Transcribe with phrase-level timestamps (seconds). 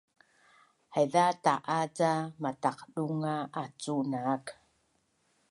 [0.93, 2.11] Haiza ta’a ca
[2.41, 4.45] mataqdunga acu naak